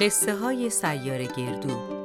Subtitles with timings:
[0.00, 1.98] قصه های سیار گردو.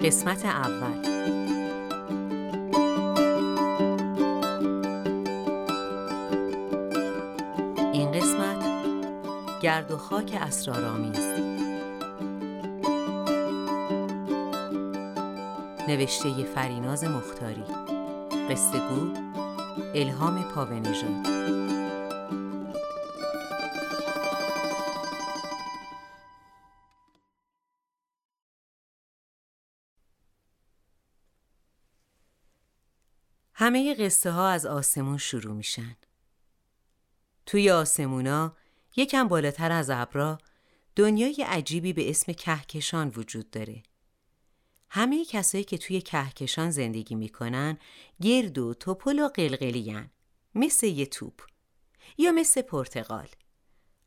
[0.00, 1.06] قسمت اول.
[7.92, 8.64] این قسمت
[9.62, 11.55] گرد و خاک اسرارآمیز.
[15.88, 17.64] نوشته فریناز مختاری.
[18.50, 19.12] قصه گو
[19.94, 21.26] الهام پاونژاد.
[33.54, 35.96] همه قصه ها از آسمون شروع میشن.
[37.46, 38.56] توی آسمونا
[38.96, 40.38] یکم بالاتر از ابرا
[40.96, 43.82] دنیای عجیبی به اسم کهکشان وجود داره.
[44.90, 47.78] همه کسایی که توی کهکشان زندگی می‌کنن
[48.22, 50.10] گرد و توپل و قلقلین
[50.54, 51.42] مثل یه توپ.
[52.18, 53.28] یا مثل پرتقال.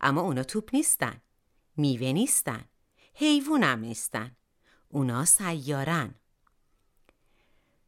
[0.01, 1.21] اما اونا توپ نیستن.
[1.77, 2.65] میوه نیستن.
[3.13, 4.35] حیوان هم نیستن.
[4.89, 6.15] اونا سیارن.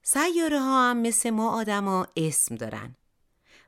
[0.04, 2.96] سیاره ها هم مثل ما آدما اسم دارن.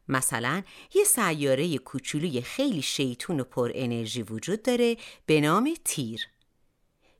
[0.08, 6.28] مثلا یه سیاره کوچولوی خیلی شیطون و پر انرژی وجود داره به نام تیر.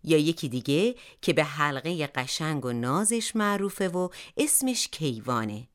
[0.04, 5.68] یا یکی دیگه که به حلقه قشنگ و نازش معروفه و اسمش کیوانه.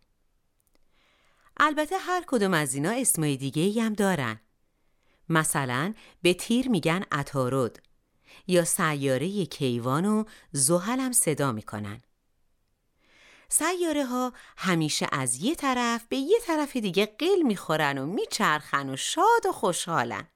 [1.56, 4.40] البته هر کدوم از اینا اسمای دیگه هم دارن.
[5.28, 7.78] مثلا به تیر میگن اتارود
[8.46, 12.02] یا سیاره کیوان و زحل هم صدا می‌کنن.
[13.48, 18.96] سیاره ها همیشه از یه طرف به یه طرف دیگه قل می‌خورن و میچرخن و
[18.96, 20.26] شاد و خوشحالن.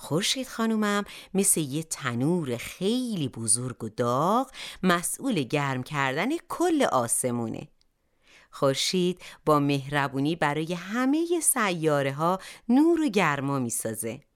[0.00, 1.04] خورشید خانومم
[1.34, 4.50] مثل یه تنور خیلی بزرگ و داغ
[4.82, 7.68] مسئول گرم کردن کل آسمونه.
[8.50, 12.38] خورشید با مهربونی برای همه سیاره ها
[12.68, 14.27] نور و گرما می‌سازه.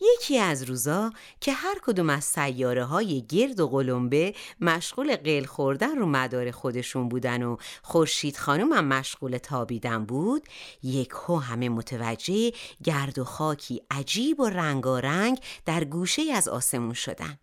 [0.00, 5.96] یکی از روزا که هر کدوم از سیاره های گرد و قلمبه مشغول قل خوردن
[5.96, 10.48] رو مدار خودشون بودن و خورشید هم مشغول تابیدن بود
[10.82, 12.52] یک هو همه متوجه
[12.84, 17.38] گرد و خاکی عجیب و رنگارنگ در گوشه از آسمون شدن.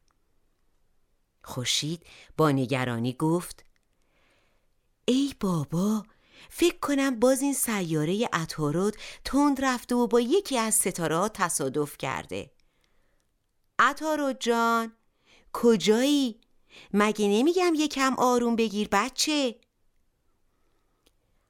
[1.43, 2.03] خورشید
[2.37, 3.65] با نگرانی گفت
[5.05, 6.03] ای بابا
[6.49, 12.51] فکر کنم باز این سیاره اتارود تند رفته و با یکی از ستاره تصادف کرده
[13.79, 14.93] اتارود جان
[15.53, 16.41] کجایی؟
[16.93, 19.55] مگه نمیگم یکم آروم بگیر بچه؟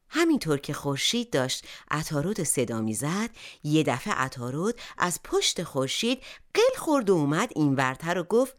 [0.09, 3.29] همینطور که خورشید داشت اتارود صدا می‌زد
[3.63, 6.23] یه دفعه اتارود از پشت خورشید
[6.53, 8.55] قل خورد و اومد این ورتر و گفت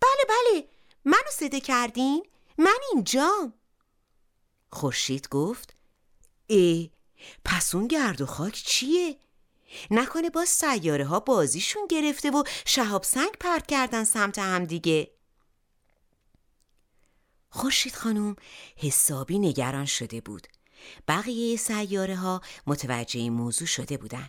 [0.00, 0.68] بله بله
[1.04, 2.26] منو صدا کردین
[2.58, 3.52] من اینجام
[4.70, 5.74] خورشید گفت
[6.46, 6.90] ای
[7.44, 9.18] پس اون گرد و خاک چیه؟
[9.90, 15.10] نکنه با سیاره ها بازیشون گرفته و شهاب سنگ پرت کردن سمت هم دیگه.
[17.50, 18.36] خورشید خانم
[18.76, 20.46] حسابی نگران شده بود.
[21.08, 24.28] بقیه سیاره ها متوجه این موضوع شده بودن.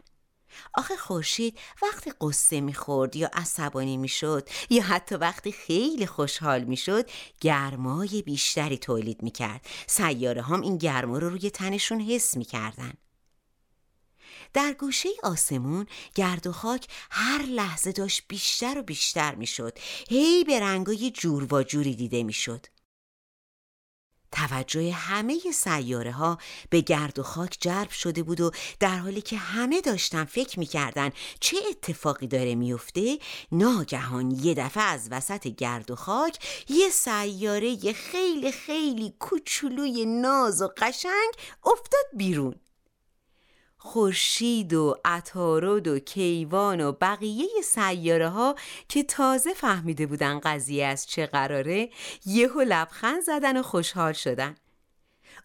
[0.74, 7.10] آخه خورشید وقتی قصه می‌خورد یا عصبانی می‌شد یا حتی وقتی خیلی خوشحال می‌شد
[7.42, 9.66] گرمای بیشتری تولید می‌کرد.
[9.88, 12.94] سیاره هم این گرما رو روی تنشون حس می‌کردن.
[14.54, 19.78] در گوشه آسمون گرد و خاک هر لحظه داشت بیشتر و بیشتر می‌شد.
[20.10, 22.66] هی به رنگای جور و جوری دیده می‌شد.
[24.32, 26.38] توجه همه سیاره ها
[26.70, 31.10] به گرد و خاک جلب شده بود و در حالی که همه داشتن فکر می‌کردن
[31.40, 33.18] چه اتفاقی داره میفته
[33.52, 40.70] ناگهان یه دفعه از وسط گرد و خاک یه سیاره خیلی خیلی کوچولوی ناز و
[40.78, 41.34] قشنگ
[41.66, 42.56] افتاد بیرون.
[43.82, 48.56] خورشید و عطارد و کیوان و بقیه سیاره ها
[48.90, 51.90] که تازه فهمیده بودن قضیه از چه قراره
[52.26, 54.56] یهو لبخند زدن و خوشحال شدن.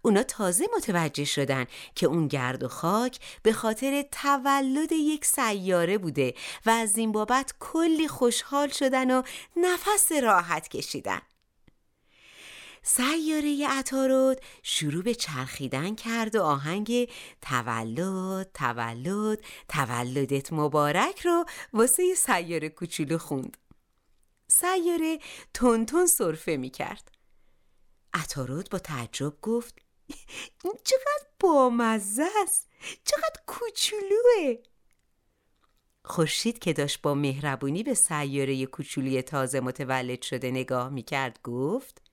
[0.03, 6.35] اونا تازه متوجه شدن که اون گرد و خاک به خاطر تولد یک سیاره بوده
[6.67, 9.23] و از این بابت کلی خوشحال شدن و
[9.57, 11.21] نفس راحت کشیدن.
[12.87, 17.11] سیاره عطارد شروع به چرخیدن کرد و آهنگ
[17.41, 23.57] تولد تولد تولدت مبارک رو واسه سیاره کوچولو خوند.
[24.49, 25.19] سیاره
[25.55, 27.11] تون صرفه می کرد.
[28.15, 29.75] عطارد با تعجب گفت
[30.65, 32.69] این چقدر بامزه است
[33.05, 34.63] چقدر کوچولوه.
[36.05, 42.04] خورشید که داشت با مهربونی به سیاره کوچولی تازه متولد شده نگاه می کرد گفت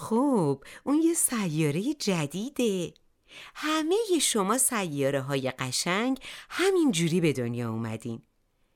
[0.00, 2.94] خب اون یه سیاره جدیده.
[3.54, 6.18] همه شما سیاره های قشنگ
[6.50, 8.22] همین جوری به دنیا اومدین.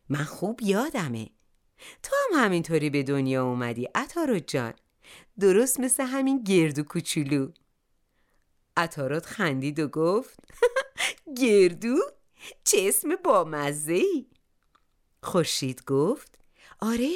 [0.08, 1.30] من خوب یادمه.
[2.02, 4.72] تو هم همینطوری به دنیا اومدی اتارو جان.
[5.40, 7.48] درست مثل همین گردو کوچولو.
[8.76, 10.38] اتارات خندید و گفت
[11.40, 11.96] گردو
[12.64, 14.26] چه اسم بامزه ای
[15.22, 16.38] خورشید گفت
[16.80, 17.12] آره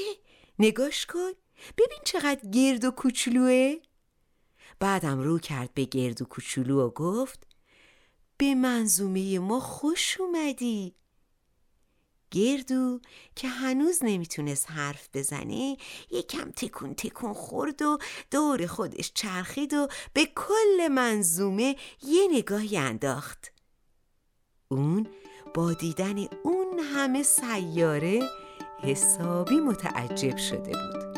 [0.58, 1.30] نگاش کن.
[1.78, 3.74] ببین چقدر گرد و کوچولوه.
[4.80, 7.46] بعدم رو کرد به گرد و کوچولو و گفت
[8.36, 10.94] به منظومه ما خوش اومدی.
[12.30, 13.00] گردو
[13.36, 15.76] که هنوز نمی‌تونست حرف بزنه
[16.10, 17.98] یکم تکون تکون خورد و
[18.30, 23.52] دور خودش چرخید و به کل منظومه یه نگاهی انداخت.
[24.68, 25.06] اون
[25.54, 28.20] با دیدن اون همه سیاره
[28.82, 31.17] حسابی متعجب شده بود.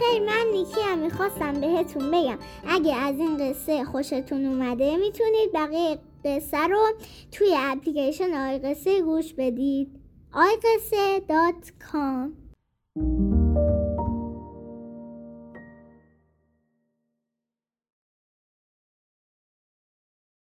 [0.00, 2.38] بخیر من نیکی هم می‌خواستم بهتون بگم.
[2.66, 6.88] اگه از این قصه خوشتون اومده می‌تونید بقیه قصه رو
[7.32, 10.00] توی اپلیکیشن آی قصه گوش بدید.
[10.34, 12.32] آی قصه dot com.